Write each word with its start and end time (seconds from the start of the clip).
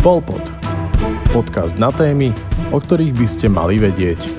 Polpod. 0.00 0.40
Podcast 1.28 1.76
na 1.76 1.92
témy, 1.92 2.32
o 2.72 2.80
ktorých 2.80 3.12
by 3.20 3.26
ste 3.28 3.52
mali 3.52 3.76
vedieť. 3.76 4.32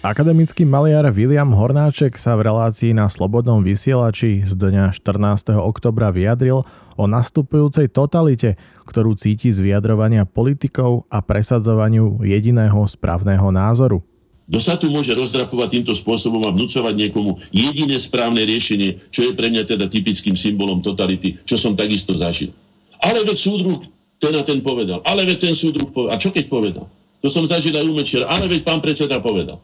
Akademický 0.00 0.64
maliar 0.64 1.04
William 1.12 1.52
Hornáček 1.52 2.16
sa 2.16 2.32
v 2.40 2.48
relácii 2.48 2.96
na 2.96 3.12
Slobodnom 3.12 3.60
vysielači 3.60 4.40
z 4.40 4.56
dňa 4.56 4.96
14. 4.96 5.52
oktobra 5.52 6.16
vyjadril 6.16 6.64
o 6.96 7.04
nastupujúcej 7.04 7.92
totalite, 7.92 8.56
ktorú 8.88 9.12
cíti 9.20 9.52
z 9.52 9.60
vyjadrovania 9.60 10.24
politikov 10.24 11.04
a 11.12 11.20
presadzovaniu 11.20 12.24
jediného 12.24 12.88
správneho 12.88 13.52
názoru. 13.52 14.00
Kto 14.48 14.58
sa 14.64 14.80
tu 14.80 14.88
môže 14.88 15.12
rozdrapovať 15.12 15.68
týmto 15.76 15.92
spôsobom 15.92 16.40
a 16.48 16.54
vnúcovať 16.56 16.94
niekomu 16.96 17.36
jediné 17.52 18.00
správne 18.00 18.48
riešenie, 18.48 19.12
čo 19.12 19.28
je 19.28 19.36
pre 19.36 19.52
mňa 19.52 19.68
teda 19.68 19.92
typickým 19.92 20.40
symbolom 20.40 20.80
totality, 20.80 21.36
čo 21.44 21.60
som 21.60 21.76
takisto 21.76 22.16
zažil. 22.16 22.56
Ale 23.06 23.22
veď 23.22 23.38
súdruh 23.38 23.80
ten 24.18 24.34
a 24.34 24.42
ten 24.42 24.58
povedal. 24.58 24.98
Ale 25.06 25.22
veď 25.22 25.46
ten 25.46 25.54
súdruh 25.54 25.86
povedal. 25.94 26.18
A 26.18 26.20
čo 26.20 26.34
keď 26.34 26.50
povedal? 26.50 26.90
To 27.22 27.28
som 27.30 27.46
zažil 27.46 27.78
aj 27.78 27.86
u 27.86 27.94
Mečera. 27.94 28.26
Ale 28.26 28.50
veď 28.50 28.66
pán 28.66 28.82
predseda 28.82 29.22
povedal. 29.22 29.62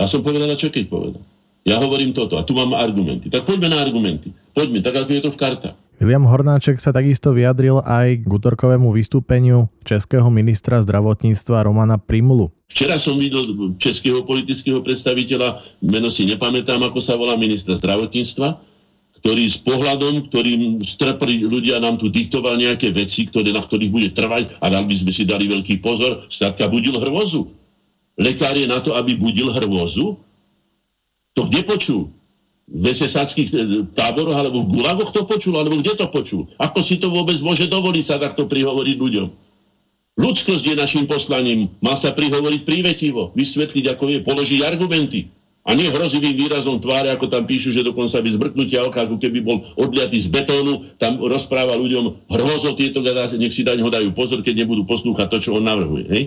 A 0.00 0.08
som 0.08 0.24
povedal, 0.24 0.48
a 0.48 0.56
čo 0.56 0.72
keď 0.72 0.88
povedal? 0.88 1.22
Ja 1.62 1.78
hovorím 1.78 2.10
toto 2.10 2.40
a 2.40 2.42
tu 2.42 2.56
mám 2.58 2.74
argumenty. 2.74 3.30
Tak 3.30 3.46
poďme 3.46 3.70
na 3.70 3.78
argumenty. 3.78 4.34
Poďme, 4.50 4.82
tak 4.82 4.98
ako 4.98 5.10
je 5.14 5.22
to 5.22 5.30
v 5.30 5.38
kartách. 5.38 5.76
William 6.02 6.26
Hornáček 6.26 6.82
sa 6.82 6.90
takisto 6.90 7.30
vyjadril 7.30 7.78
aj 7.78 8.26
k 8.26 8.26
útorkovému 8.26 8.90
vystúpeniu 8.90 9.70
českého 9.86 10.26
ministra 10.34 10.82
zdravotníctva 10.82 11.62
Romana 11.62 11.94
Primulu. 11.94 12.50
Včera 12.66 12.98
som 12.98 13.14
videl 13.14 13.46
českého 13.78 14.26
politického 14.26 14.82
predstaviteľa, 14.82 15.62
meno 15.78 16.10
si 16.10 16.26
nepamätám, 16.26 16.82
ako 16.82 16.98
sa 16.98 17.14
volá 17.14 17.38
ministra 17.38 17.78
zdravotníctva, 17.78 18.58
ktorý 19.22 19.44
s 19.46 19.62
pohľadom, 19.62 20.26
ktorým 20.26 20.82
strpli 20.82 21.46
ľudia 21.46 21.78
nám 21.78 22.02
tu 22.02 22.10
diktoval 22.10 22.58
nejaké 22.58 22.90
veci, 22.90 23.30
ktoré, 23.30 23.54
na 23.54 23.62
ktorých 23.62 23.94
bude 23.94 24.10
trvať 24.10 24.58
a 24.58 24.66
nám 24.66 24.90
by 24.90 24.98
sme 24.98 25.14
si 25.14 25.22
dali 25.22 25.46
veľký 25.46 25.78
pozor, 25.78 26.26
státka 26.26 26.66
budil 26.66 26.98
hrvozu. 26.98 27.54
Lekár 28.18 28.58
je 28.58 28.66
na 28.66 28.82
to, 28.82 28.98
aby 28.98 29.14
budil 29.14 29.54
hrvozu? 29.54 30.18
To 31.38 31.46
kde 31.46 31.62
počul? 31.64 32.10
v 32.72 32.88
vesesackých 32.88 33.48
e, 33.52 33.56
táboroch 33.92 34.38
alebo 34.38 34.64
v 34.64 34.80
gulagoch 34.80 35.10
to 35.12 35.28
počul, 35.28 35.60
alebo 35.60 35.76
kde 35.82 35.98
to 35.98 36.06
počul. 36.08 36.48
Ako 36.56 36.80
si 36.80 36.96
to 36.96 37.12
vôbec 37.12 37.36
môže 37.44 37.68
dovoliť 37.68 38.04
sa 38.06 38.16
takto 38.16 38.48
prihovoriť 38.48 38.96
ľuďom? 38.96 39.28
Ľudskosť 40.12 40.64
je 40.72 40.74
našim 40.76 41.04
poslaním. 41.08 41.72
Má 41.80 41.96
sa 41.96 42.12
prihovoriť 42.12 42.60
prívetivo, 42.68 43.32
vysvetliť, 43.32 43.84
ako 43.96 44.04
je, 44.12 44.18
položiť 44.24 44.60
argumenty. 44.64 45.32
A 45.62 45.78
nie 45.78 45.94
hrozivým 45.94 46.34
výrazom 46.34 46.82
tváre, 46.82 47.14
ako 47.14 47.30
tam 47.30 47.46
píšu, 47.46 47.70
že 47.70 47.86
dokonca 47.86 48.18
by 48.18 48.28
zbrknutia 48.34 48.82
oka, 48.82 49.06
ako 49.06 49.22
keby 49.22 49.46
bol 49.46 49.62
odliatý 49.78 50.18
z 50.18 50.26
betónu, 50.34 50.90
tam 50.98 51.22
rozpráva 51.22 51.78
ľuďom 51.78 52.26
hrozo 52.26 52.74
tieto 52.74 52.98
gadáce, 52.98 53.38
nech 53.38 53.54
si 53.54 53.62
daň 53.62 53.78
ho 53.86 53.90
dajú 53.90 54.10
pozor, 54.10 54.42
keď 54.42 54.66
nebudú 54.66 54.82
poslúchať 54.82 55.30
to, 55.30 55.38
čo 55.38 55.50
on 55.54 55.62
navrhuje. 55.62 56.06
Hej? 56.10 56.22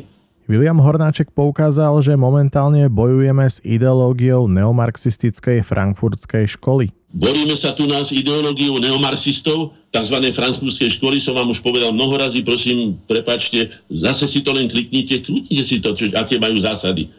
William 0.48 0.80
Hornáček 0.80 1.34
poukázal, 1.36 2.00
že 2.06 2.14
momentálne 2.16 2.86
bojujeme 2.88 3.50
s 3.50 3.60
ideológiou 3.66 4.48
neomarxistickej 4.48 5.66
frankfurtskej 5.66 6.56
školy. 6.56 6.94
Boríme 7.12 7.58
sa 7.60 7.74
tu 7.76 7.90
nás 7.90 8.14
ideológiou 8.16 8.80
neomarxistov, 8.80 9.76
tzv. 9.92 10.18
frankfurtskej 10.32 10.96
školy, 10.96 11.18
som 11.20 11.36
vám 11.36 11.52
už 11.52 11.60
povedal 11.66 11.92
mnoho 11.92 12.16
razy, 12.16 12.40
prosím, 12.46 13.02
prepačte, 13.04 13.74
zase 13.92 14.32
si 14.32 14.46
to 14.46 14.56
len 14.56 14.72
kliknite, 14.72 15.28
kliknite 15.28 15.64
si 15.66 15.84
to, 15.84 15.92
čo, 15.92 16.14
aké 16.16 16.40
majú 16.40 16.62
zásady. 16.62 17.10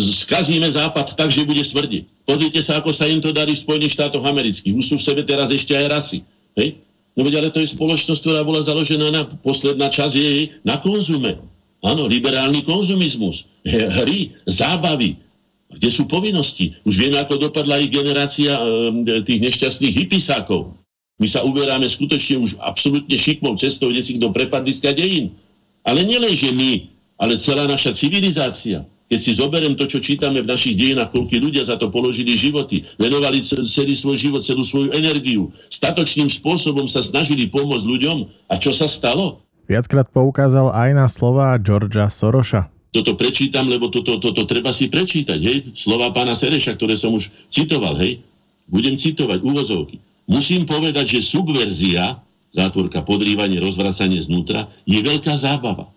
Skazíme 0.00 0.72
Západ 0.72 1.12
tak, 1.20 1.28
že 1.28 1.44
bude 1.44 1.60
smrdiť. 1.60 2.24
Pozrite 2.24 2.60
sa, 2.64 2.80
ako 2.80 2.96
sa 2.96 3.04
im 3.04 3.20
to 3.20 3.36
darí 3.36 3.52
v 3.52 3.60
Spojených 3.60 3.92
štátoch 3.92 4.24
amerických. 4.24 4.72
Už 4.72 4.86
sú 4.88 4.96
v 4.96 5.04
sebe 5.04 5.22
teraz 5.22 5.52
ešte 5.52 5.76
aj 5.76 5.86
rasy. 5.92 6.18
Hej? 6.56 6.80
No 7.12 7.24
veď 7.24 7.44
ale 7.44 7.48
to 7.52 7.60
je 7.60 7.76
spoločnosť, 7.76 8.20
ktorá 8.24 8.40
bola 8.40 8.64
založená 8.64 9.12
na, 9.12 9.28
posledná 9.28 9.92
časť 9.92 10.14
jej 10.16 10.56
na 10.64 10.80
konzume. 10.80 11.44
Áno, 11.84 12.08
liberálny 12.08 12.64
konzumizmus, 12.64 13.44
hry, 13.68 14.32
zábavy, 14.48 15.20
kde 15.68 15.88
sú 15.92 16.08
povinnosti. 16.08 16.76
Už 16.88 16.96
vieme, 16.96 17.20
ako 17.20 17.36
dopadla 17.36 17.76
ich 17.84 17.92
generácia 17.92 18.56
e, 18.56 19.22
tých 19.28 19.40
nešťastných 19.44 19.94
hypisákov. 19.94 20.72
My 21.20 21.28
sa 21.28 21.44
uberáme 21.44 21.88
skutočne 21.88 22.40
už 22.40 22.60
absolútne 22.60 23.16
šikmou 23.16 23.56
cestou, 23.60 23.92
kde 23.92 24.04
si 24.04 24.16
kto 24.16 24.32
prepadli 24.32 24.72
z 24.72 24.92
dejín. 24.92 25.36
Ale 25.84 26.04
nielen, 26.04 26.32
že 26.32 26.52
my, 26.52 26.92
ale 27.20 27.40
celá 27.40 27.64
naša 27.68 27.92
civilizácia. 27.96 28.84
Keď 29.06 29.20
si 29.22 29.38
zoberiem 29.38 29.78
to, 29.78 29.86
čo 29.86 30.02
čítame 30.02 30.42
v 30.42 30.50
našich 30.50 30.74
dejinách, 30.74 31.14
koľko 31.14 31.38
ľudia 31.38 31.62
za 31.62 31.78
to 31.78 31.94
položili 31.94 32.34
životy, 32.34 32.82
venovali 32.98 33.38
celý 33.46 33.94
svoj 33.94 34.18
život, 34.18 34.42
celú 34.42 34.66
svoju 34.66 34.90
energiu, 34.98 35.54
statočným 35.70 36.26
spôsobom 36.26 36.90
sa 36.90 37.06
snažili 37.06 37.46
pomôcť 37.46 37.86
ľuďom. 37.86 38.50
A 38.50 38.58
čo 38.58 38.74
sa 38.74 38.90
stalo? 38.90 39.46
Viackrát 39.70 40.10
poukázal 40.10 40.74
aj 40.74 40.90
na 40.94 41.06
slova 41.06 41.54
Georgia 41.62 42.10
Soroša. 42.10 42.66
Toto 42.90 43.14
prečítam, 43.14 43.70
lebo 43.70 43.94
toto, 43.94 44.18
toto 44.18 44.42
treba 44.42 44.74
si 44.74 44.90
prečítať, 44.90 45.38
hej? 45.38 45.70
Slova 45.78 46.10
pána 46.10 46.34
Sereša, 46.34 46.74
ktoré 46.74 46.98
som 46.98 47.14
už 47.14 47.30
citoval, 47.46 47.98
hej? 48.02 48.26
Budem 48.66 48.98
citovať 48.98 49.38
úvozovky. 49.42 50.02
Musím 50.26 50.66
povedať, 50.66 51.18
že 51.18 51.20
subverzia, 51.22 52.18
zátvorka 52.50 53.06
podrývanie, 53.06 53.62
rozvracanie 53.62 54.18
znútra, 54.18 54.66
je 54.82 54.98
veľká 54.98 55.38
zábava. 55.38 55.94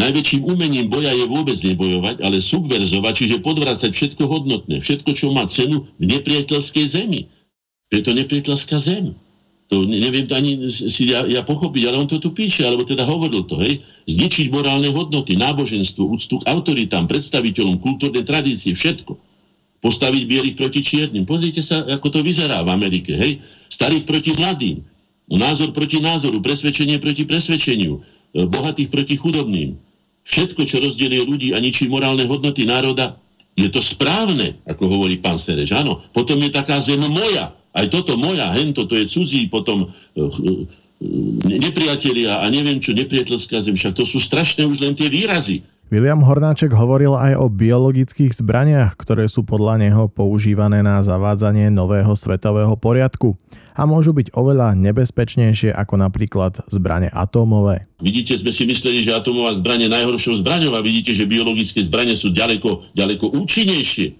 Najväčším 0.00 0.48
umením 0.48 0.88
boja 0.88 1.12
je 1.12 1.28
vôbec 1.28 1.60
nebojovať, 1.60 2.24
ale 2.24 2.40
subverzovať, 2.40 3.12
čiže 3.12 3.44
podvracať 3.44 3.90
všetko 3.92 4.22
hodnotné, 4.24 4.80
všetko, 4.80 5.10
čo 5.12 5.28
má 5.36 5.44
cenu 5.44 5.92
v 6.00 6.04
nepriateľskej 6.16 6.86
zemi. 6.88 7.28
Je 7.92 8.00
to 8.00 8.16
nepriateľská 8.16 8.80
zem. 8.80 9.12
To 9.70 9.86
neviem 9.86 10.26
ani 10.34 10.66
si 10.72 11.14
ja, 11.14 11.22
ja 11.28 11.46
pochopiť, 11.46 11.82
ale 11.86 12.02
on 12.02 12.08
to 12.10 12.18
tu 12.18 12.34
píše, 12.34 12.66
alebo 12.66 12.82
teda 12.82 13.06
hovoril 13.06 13.46
to, 13.46 13.60
hej. 13.60 13.84
Zničiť 14.08 14.50
morálne 14.50 14.90
hodnoty, 14.90 15.38
náboženstvo, 15.38 16.10
úctu 16.10 16.42
k 16.42 16.48
autoritám, 16.50 17.06
predstaviteľom, 17.06 17.78
kultúrnej 17.78 18.26
tradície, 18.26 18.74
všetko. 18.74 19.14
Postaviť 19.78 20.22
bielých 20.26 20.56
proti 20.58 20.80
čiernym. 20.82 21.22
Pozrite 21.22 21.62
sa, 21.62 21.86
ako 21.86 22.18
to 22.18 22.20
vyzerá 22.26 22.66
v 22.66 22.72
Amerike, 22.72 23.14
hej. 23.14 23.44
Starých 23.70 24.08
proti 24.08 24.34
mladým. 24.34 24.82
Názor 25.30 25.70
proti 25.70 26.02
názoru, 26.02 26.42
presvedčenie 26.42 26.98
proti 26.98 27.22
presvedčeniu, 27.22 28.02
e, 28.34 28.50
bohatých 28.50 28.90
proti 28.90 29.14
chudobným. 29.14 29.89
Všetko, 30.24 30.62
čo 30.68 30.82
rozdelie 30.82 31.24
ľudí 31.24 31.56
a 31.56 31.58
ničí 31.58 31.88
morálne 31.90 32.24
hodnoty 32.28 32.68
národa, 32.68 33.18
je 33.58 33.68
to 33.68 33.82
správne, 33.82 34.62
ako 34.64 34.88
hovorí 34.88 35.18
pán 35.18 35.36
Sereš. 35.36 35.74
Áno, 35.74 36.00
potom 36.14 36.38
je 36.40 36.50
taká 36.54 36.78
zem 36.80 37.02
moja, 37.02 37.52
aj 37.74 37.86
toto 37.90 38.16
moja, 38.16 38.50
hento, 38.56 38.86
to 38.86 38.98
je 38.98 39.06
cudzí, 39.10 39.46
potom 39.50 39.90
uh, 39.90 40.20
uh, 40.20 40.64
nepriatelia 41.44 42.40
a 42.40 42.46
neviem 42.48 42.78
čo, 42.78 42.92
nepriateľská 42.92 43.64
zem, 43.64 43.76
však 43.76 43.96
to 43.96 44.04
sú 44.04 44.20
strašné 44.20 44.64
už 44.68 44.80
len 44.84 44.94
tie 44.94 45.08
výrazy. 45.08 45.66
William 45.90 46.22
Hornáček 46.22 46.70
hovoril 46.70 47.18
aj 47.18 47.34
o 47.34 47.50
biologických 47.50 48.38
zbraniach, 48.38 48.94
ktoré 48.94 49.26
sú 49.26 49.42
podľa 49.42 49.82
neho 49.82 50.06
používané 50.06 50.86
na 50.86 51.02
zavádzanie 51.02 51.66
nového 51.66 52.14
svetového 52.14 52.78
poriadku 52.78 53.34
a 53.74 53.90
môžu 53.90 54.14
byť 54.14 54.30
oveľa 54.38 54.78
nebezpečnejšie 54.78 55.74
ako 55.74 55.98
napríklad 55.98 56.62
zbranie 56.70 57.10
atómové. 57.10 57.90
Vidíte, 57.98 58.38
sme 58.38 58.54
si 58.54 58.70
mysleli, 58.70 59.02
že 59.02 59.18
atómová 59.18 59.50
zbranie 59.58 59.90
je 59.90 59.94
najhoršou 59.98 60.38
zbraňou 60.46 60.78
a 60.78 60.80
vidíte, 60.86 61.10
že 61.10 61.26
biologické 61.26 61.82
zbranie 61.82 62.14
sú 62.14 62.30
ďaleko, 62.30 62.94
ďaleko 62.94 63.34
účinnejšie 63.34 64.14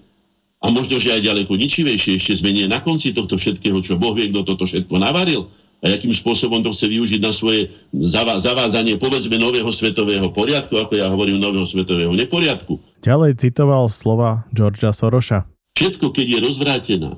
a 0.59 0.67
možno, 0.75 0.99
že 0.99 1.15
aj 1.15 1.23
ďaleko 1.23 1.55
ničivejšie, 1.55 2.19
ešte 2.19 2.43
sme 2.43 2.51
nie 2.51 2.67
na 2.67 2.83
konci 2.83 3.15
tohto 3.15 3.39
všetkého, 3.39 3.79
čo 3.79 3.95
Boh 3.95 4.11
vie, 4.11 4.27
kto 4.27 4.43
toto 4.43 4.67
všetko 4.67 4.99
navaril 4.99 5.47
a 5.81 5.97
akým 5.97 6.13
spôsobom 6.13 6.61
to 6.61 6.69
chce 6.77 6.85
využiť 6.93 7.19
na 7.25 7.33
svoje 7.33 7.73
zavázanie, 7.89 9.01
povedzme, 9.01 9.41
nového 9.41 9.73
svetového 9.73 10.29
poriadku, 10.29 10.77
ako 10.77 10.93
ja 10.93 11.09
hovorím, 11.09 11.41
nového 11.41 11.65
svetového 11.65 12.13
neporiadku. 12.13 12.77
Ďalej 13.01 13.41
citoval 13.41 13.89
slova 13.89 14.45
Georgia 14.53 14.93
Soroša. 14.93 15.49
Všetko, 15.73 16.13
keď 16.13 16.25
je 16.27 16.39
rozvrátená, 16.45 17.11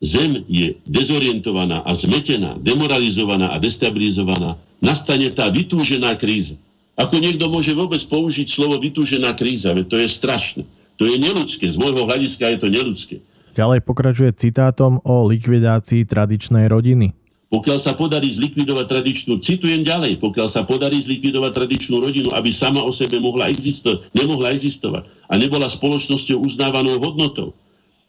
zem 0.00 0.40
je 0.48 0.80
dezorientovaná 0.88 1.84
a 1.84 1.92
zmetená, 1.92 2.56
demoralizovaná 2.56 3.52
a 3.52 3.60
destabilizovaná, 3.60 4.56
nastane 4.80 5.28
tá 5.28 5.52
vytúžená 5.52 6.16
kríza. 6.16 6.56
Ako 6.96 7.20
niekto 7.20 7.52
môže 7.52 7.76
vôbec 7.76 8.00
použiť 8.00 8.48
slovo 8.48 8.80
vytúžená 8.80 9.36
kríza, 9.36 9.76
veď 9.76 9.86
to 9.92 9.96
je 10.00 10.08
strašné. 10.08 10.62
To 10.96 11.04
je 11.04 11.20
neludské, 11.20 11.68
z 11.68 11.76
môjho 11.76 12.08
hľadiska 12.08 12.48
je 12.48 12.58
to 12.60 12.68
neludské. 12.72 13.16
Ďalej 13.52 13.84
pokračuje 13.84 14.32
citátom 14.36 15.04
o 15.04 15.28
likvidácii 15.28 16.08
tradičnej 16.08 16.64
rodiny. 16.68 17.12
Pokiaľ 17.50 17.78
sa 17.82 17.98
podarí 17.98 18.30
zlikvidovať 18.30 18.86
tradičnú, 18.86 19.42
citujem 19.42 19.82
ďalej, 19.82 20.22
pokiaľ 20.22 20.46
sa 20.46 20.62
podarí 20.62 21.02
zlikvidovať 21.02 21.50
tradičnú 21.50 21.98
rodinu, 21.98 22.30
aby 22.30 22.54
sama 22.54 22.86
o 22.86 22.94
sebe 22.94 23.18
mohla 23.18 23.50
existovať, 23.50 24.06
nemohla 24.14 24.54
existovať 24.54 25.10
a 25.26 25.34
nebola 25.34 25.66
spoločnosťou 25.66 26.38
uznávanou 26.38 27.02
hodnotou, 27.02 27.58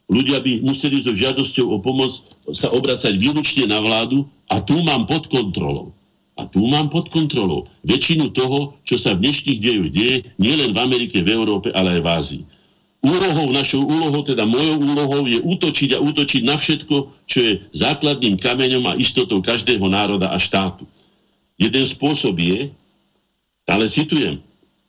ľudia 0.05 0.45
by 0.45 0.61
museli 0.61 1.01
so 1.01 1.09
žiadosťou 1.09 1.73
o 1.73 1.81
pomoc 1.81 2.21
sa 2.53 2.69
obracať 2.69 3.17
výlučne 3.17 3.65
na 3.65 3.81
vládu 3.81 4.29
a 4.45 4.61
tu 4.61 4.77
mám 4.85 5.09
pod 5.09 5.25
kontrolou. 5.25 5.97
A 6.38 6.45
tu 6.45 6.61
mám 6.69 6.93
pod 6.93 7.09
kontrolou 7.09 7.65
väčšinu 7.81 8.29
toho, 8.38 8.77
čo 8.85 9.01
sa 9.01 9.17
v 9.17 9.25
dnešných 9.25 9.57
dejoch 9.57 9.89
deje, 9.89 10.15
nielen 10.38 10.69
v 10.73 10.81
Amerike, 10.85 11.17
v 11.25 11.33
Európe, 11.33 11.73
ale 11.73 11.97
aj 11.97 12.01
v 12.01 12.07
Ázii 12.13 12.43
úlohou, 13.01 13.50
našou 13.50 13.81
úlohou, 13.81 14.21
teda 14.21 14.45
mojou 14.45 14.77
úlohou 14.77 15.25
je 15.25 15.42
útočiť 15.42 15.98
a 15.98 16.00
útočiť 16.00 16.42
na 16.45 16.56
všetko, 16.56 16.95
čo 17.25 17.38
je 17.42 17.53
základným 17.74 18.38
kameňom 18.38 18.86
a 18.94 18.98
istotou 18.98 19.42
každého 19.42 19.83
národa 19.89 20.30
a 20.30 20.38
štátu. 20.38 20.86
Jeden 21.57 21.86
spôsob 21.86 22.38
je, 22.38 22.69
ale 23.65 23.86
citujem, 23.89 24.42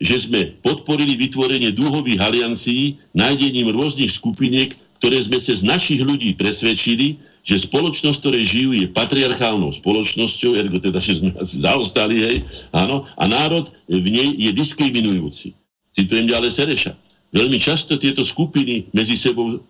že 0.03 0.29
sme 0.29 0.53
podporili 0.61 1.17
vytvorenie 1.17 1.73
dúhových 1.73 2.20
aliancií 2.20 3.00
nájdením 3.17 3.73
rôznych 3.73 4.12
skupiniek, 4.12 4.76
ktoré 5.00 5.19
sme 5.23 5.38
sa 5.41 5.55
z 5.56 5.62
našich 5.67 6.00
ľudí 6.03 6.35
presvedčili, 6.37 7.19
že 7.43 7.59
spoločnosť, 7.59 8.19
ktoré 8.23 8.38
žijú, 8.47 8.70
je 8.70 8.87
patriarchálnou 8.87 9.75
spoločnosťou, 9.75 10.55
ergo 10.55 10.79
teda, 10.79 11.03
že 11.03 11.19
sme 11.19 11.35
asi 11.35 11.59
zaostali, 11.59 12.17
hej, 12.23 12.37
áno, 12.70 13.03
a 13.19 13.25
národ 13.26 13.70
v 13.91 14.06
nej 14.11 14.31
je 14.38 14.50
diskriminujúci. 14.55 15.59
Citujem 15.91 16.31
ďalej 16.31 16.50
Sereša. 16.55 16.93
Veľmi 17.32 17.56
často 17.56 17.96
tieto 17.96 18.20
skupiny 18.29 18.93
medzi 18.93 19.17
sebou 19.17 19.64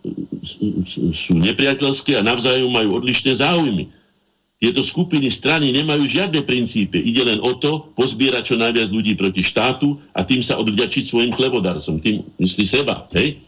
sú 1.15 1.33
nepriateľské 1.39 2.19
a 2.19 2.25
navzájom 2.27 2.67
majú 2.67 2.99
odlišné 2.99 3.39
záujmy. 3.39 3.87
Tieto 4.59 4.83
skupiny 4.83 5.31
strany 5.31 5.71
nemajú 5.71 6.03
žiadne 6.03 6.43
princípy. 6.43 6.99
Ide 6.99 7.23
len 7.23 7.39
o 7.39 7.55
to 7.55 7.87
pozbierať 7.95 8.51
čo 8.51 8.55
najviac 8.59 8.91
ľudí 8.91 9.15
proti 9.15 9.43
štátu 9.43 9.95
a 10.11 10.27
tým 10.27 10.43
sa 10.43 10.59
odvďačiť 10.59 11.03
svojim 11.07 11.31
chlebodarcom. 11.31 11.99
Tým 12.03 12.23
myslí 12.39 12.63
seba. 12.67 13.07
Hej? 13.15 13.43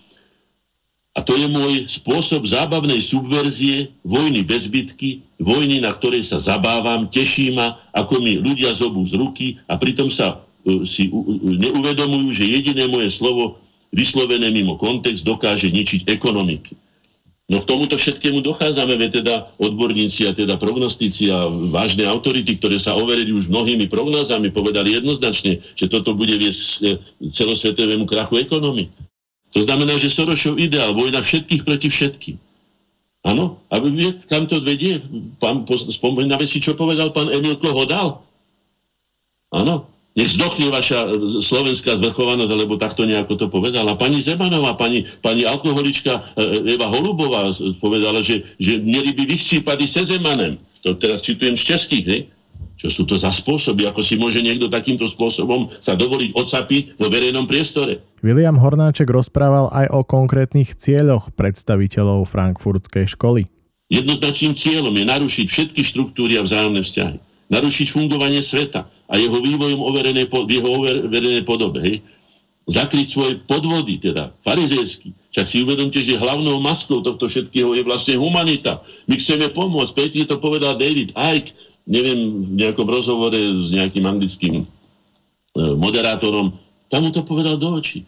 A 1.16 1.24
to 1.24 1.40
je 1.40 1.48
môj 1.48 1.88
spôsob 1.88 2.44
zábavnej 2.44 3.00
subverzie, 3.00 3.96
vojny 4.04 4.44
bez 4.44 4.68
bitky, 4.68 5.24
vojny, 5.40 5.80
na 5.80 5.96
ktorej 5.96 6.28
sa 6.28 6.44
zabávam, 6.44 7.08
teší 7.08 7.56
ma, 7.56 7.80
ako 7.96 8.20
mi 8.20 8.36
ľudia 8.40 8.76
zobú 8.76 9.00
z 9.08 9.16
ruky 9.16 9.48
a 9.72 9.80
pritom 9.80 10.12
sa 10.12 10.44
uh, 10.44 10.84
si 10.84 11.08
uh, 11.08 11.20
neuvedomujú, 11.40 12.36
že 12.36 12.52
jediné 12.52 12.92
moje 12.92 13.12
slovo 13.16 13.64
vyslovené 13.96 14.52
mimo 14.52 14.76
kontext 14.76 15.24
dokáže 15.24 15.72
ničiť 15.72 16.12
ekonomiky. 16.12 16.76
No 17.46 17.62
k 17.62 17.70
tomuto 17.70 17.94
všetkému 17.94 18.42
dochádzame, 18.42 18.98
veď 18.98 19.22
teda 19.22 19.36
odborníci 19.62 20.26
a 20.26 20.34
teda 20.34 20.58
prognostici 20.58 21.30
a 21.30 21.46
vážne 21.70 22.10
autority, 22.10 22.58
ktoré 22.58 22.82
sa 22.82 22.98
overili 22.98 23.30
už 23.30 23.54
mnohými 23.54 23.86
prognózami, 23.86 24.50
povedali 24.50 24.98
jednoznačne, 24.98 25.62
že 25.78 25.86
toto 25.86 26.18
bude 26.18 26.34
viesť 26.42 26.62
eh, 26.82 26.98
celosvetovému 27.30 28.10
krachu 28.10 28.42
ekonomik. 28.42 28.90
To 29.54 29.62
znamená, 29.62 29.96
že 30.02 30.12
Sorošov 30.12 30.58
ideál, 30.58 30.98
vojna 30.98 31.22
všetkých 31.22 31.64
proti 31.64 31.88
všetkým. 31.88 32.36
Áno? 33.26 33.62
A 33.70 33.80
viete, 33.82 34.26
kam 34.26 34.50
to 34.50 34.60
vedie? 34.62 35.00
Pán, 35.42 35.66
si, 36.46 36.58
čo 36.62 36.78
povedal 36.78 37.10
pán 37.10 37.30
Emil 37.30 37.58
Kohodal? 37.58 38.26
Áno? 39.54 39.95
Nech 40.16 40.32
zdochne 40.32 40.72
vaša 40.72 41.12
e, 41.12 41.44
slovenská 41.44 42.00
zvrchovanosť, 42.00 42.52
alebo 42.56 42.80
takto 42.80 43.04
nejako 43.04 43.36
to 43.36 43.48
povedala. 43.52 44.00
Pani 44.00 44.24
Zemanová, 44.24 44.80
pani, 44.80 45.04
pani 45.20 45.44
alkoholička 45.44 46.40
e, 46.40 46.72
Eva 46.72 46.88
Holubová 46.88 47.52
povedala, 47.84 48.24
že, 48.24 48.48
že 48.56 48.80
mieli 48.80 49.12
by 49.12 49.28
vychcípať 49.28 49.84
se 49.84 50.08
Zemanem. 50.08 50.56
To 50.88 50.96
teraz 50.96 51.20
citujem 51.20 51.60
z 51.60 51.76
českých, 51.76 52.06
ne? 52.08 52.20
Čo 52.80 52.88
sú 52.92 53.04
to 53.04 53.20
za 53.20 53.32
spôsoby, 53.32 53.88
ako 53.92 54.00
si 54.04 54.16
môže 54.16 54.40
niekto 54.40 54.72
takýmto 54.72 55.08
spôsobom 55.08 55.72
sa 55.84 56.00
dovoliť 56.00 56.32
odsapiť 56.32 56.84
vo 56.96 57.12
verejnom 57.12 57.44
priestore. 57.44 58.00
William 58.24 58.56
Hornáček 58.56 59.12
rozprával 59.12 59.68
aj 59.72 59.92
o 59.92 60.00
konkrétnych 60.08 60.80
cieľoch 60.80 61.36
predstaviteľov 61.36 62.24
frankfurtskej 62.28 63.12
školy. 63.12 63.52
Jednoznačným 63.92 64.56
cieľom 64.56 64.96
je 64.96 65.06
narušiť 65.08 65.46
všetky 65.48 65.82
štruktúry 65.84 66.40
a 66.40 66.46
vzájomné 66.48 66.88
vzťahy. 66.88 67.18
Narušiť 67.52 67.88
fungovanie 67.92 68.42
sveta 68.42 68.95
a 69.06 69.14
jeho 69.18 69.38
vývojom 69.38 69.82
overené, 69.82 70.26
v 70.26 70.50
jeho 70.50 70.70
overenej 70.82 71.46
podobe. 71.46 71.80
Hej? 71.82 71.98
Zakryť 72.66 73.08
svoje 73.08 73.34
podvody, 73.46 74.02
teda 74.02 74.34
farizejsky. 74.42 75.14
Však 75.30 75.46
si 75.46 75.62
uvedomte, 75.62 76.02
že 76.02 76.18
hlavnou 76.18 76.58
maskou 76.64 77.06
tohto 77.06 77.30
všetkého 77.30 77.78
je 77.78 77.84
vlastne 77.86 78.18
humanita. 78.18 78.82
My 79.06 79.22
chceme 79.22 79.54
pomôcť. 79.54 79.94
Petri 79.94 80.26
to 80.26 80.42
povedal 80.42 80.74
David 80.74 81.14
Icke, 81.14 81.54
neviem, 81.86 82.42
v 82.42 82.66
nejakom 82.66 82.90
rozhovore 82.90 83.38
s 83.38 83.70
nejakým 83.70 84.06
anglickým 84.10 84.56
e, 84.62 84.66
moderátorom, 85.78 86.58
tam 86.90 87.02
mu 87.06 87.10
to 87.14 87.22
povedal 87.22 87.58
do 87.58 87.78
očí. 87.78 88.06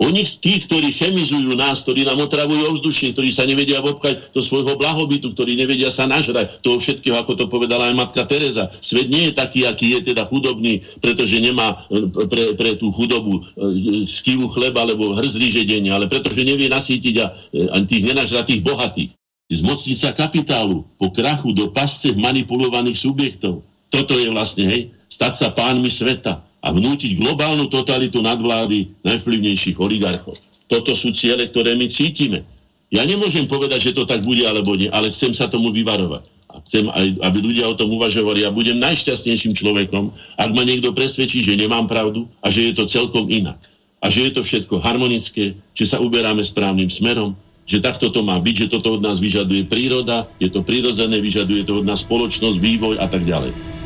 Oni, 0.00 0.24
tí, 0.24 0.64
ktorí 0.64 0.96
chemizujú 0.96 1.52
nás, 1.52 1.84
ktorí 1.84 2.08
nám 2.08 2.24
otravujú 2.24 2.72
ovzdušie, 2.72 3.12
ktorí 3.12 3.28
sa 3.36 3.44
nevedia 3.44 3.84
obchať 3.84 4.32
do 4.32 4.40
svojho 4.40 4.72
blahobytu, 4.80 5.36
ktorí 5.36 5.60
nevedia 5.60 5.92
sa 5.92 6.08
nažrať, 6.08 6.64
toho 6.64 6.80
všetkého, 6.80 7.20
ako 7.20 7.36
to 7.36 7.44
povedala 7.52 7.92
aj 7.92 8.00
matka 8.00 8.24
Teresa. 8.24 8.72
Svet 8.80 9.12
nie 9.12 9.28
je 9.28 9.36
taký, 9.36 9.68
aký 9.68 10.00
je 10.00 10.16
teda 10.16 10.24
chudobný, 10.24 10.80
pretože 11.04 11.36
nemá 11.36 11.84
e, 11.92 12.08
pre, 12.08 12.56
pre 12.56 12.80
tú 12.80 12.88
chudobu 12.96 13.44
e, 13.44 14.08
skivu 14.08 14.48
chleba 14.48 14.88
alebo 14.88 15.12
hrzli 15.20 15.52
žedenie, 15.52 15.92
ale 15.92 16.08
pretože 16.08 16.48
nevie 16.48 16.72
nasítiť 16.72 17.14
a, 17.20 17.26
a 17.68 17.76
tých 17.84 18.08
nenažratých 18.08 18.64
bohatých 18.64 19.12
zmocniť 19.52 19.98
sa 19.98 20.16
kapitálu 20.16 20.86
po 20.96 21.12
krachu 21.12 21.52
do 21.52 21.68
pasce 21.74 22.14
manipulovaných 22.16 23.04
subjektov. 23.04 23.66
Toto 23.92 24.16
je 24.16 24.30
vlastne, 24.32 24.64
hej, 24.64 24.82
stať 25.10 25.32
sa 25.44 25.48
pánmi 25.50 25.90
sveta 25.90 26.49
a 26.60 26.68
vnútiť 26.70 27.16
globálnu 27.16 27.72
totalitu 27.72 28.20
nadvlády 28.20 28.92
najvplyvnejších 29.04 29.80
oligarchov. 29.80 30.36
Toto 30.68 30.92
sú 30.94 31.10
ciele, 31.10 31.48
ktoré 31.50 31.74
my 31.74 31.88
cítime. 31.88 32.44
Ja 32.90 33.06
nemôžem 33.06 33.46
povedať, 33.46 33.90
že 33.90 33.96
to 33.96 34.04
tak 34.04 34.22
bude 34.22 34.42
alebo 34.44 34.76
nie, 34.76 34.90
ale 34.90 35.10
chcem 35.14 35.34
sa 35.34 35.48
tomu 35.48 35.72
vyvarovať. 35.72 36.26
A 36.50 36.58
chcem, 36.66 36.90
aj, 36.90 37.06
aby 37.22 37.38
ľudia 37.38 37.70
o 37.70 37.78
tom 37.78 37.94
uvažovali. 37.94 38.42
Ja 38.42 38.50
budem 38.50 38.82
najšťastnejším 38.82 39.54
človekom, 39.54 40.10
ak 40.34 40.50
ma 40.50 40.66
niekto 40.66 40.90
presvedčí, 40.90 41.46
že 41.46 41.54
nemám 41.54 41.86
pravdu 41.86 42.26
a 42.42 42.50
že 42.50 42.70
je 42.70 42.72
to 42.74 42.90
celkom 42.90 43.30
inak. 43.30 43.58
A 44.02 44.10
že 44.10 44.26
je 44.26 44.32
to 44.34 44.42
všetko 44.42 44.82
harmonické, 44.82 45.54
že 45.78 45.84
sa 45.86 46.02
uberáme 46.02 46.42
správnym 46.42 46.90
smerom, 46.90 47.38
že 47.70 47.78
takto 47.78 48.10
to 48.10 48.26
má 48.26 48.34
byť, 48.42 48.66
že 48.66 48.72
toto 48.74 48.98
od 48.98 49.04
nás 49.04 49.22
vyžaduje 49.22 49.70
príroda, 49.70 50.26
je 50.42 50.50
to 50.50 50.66
prirodzené, 50.66 51.22
vyžaduje 51.22 51.62
to 51.62 51.78
od 51.78 51.86
nás 51.86 52.02
spoločnosť, 52.02 52.58
vývoj 52.58 52.98
a 52.98 53.06
tak 53.06 53.22
ďalej. 53.22 53.79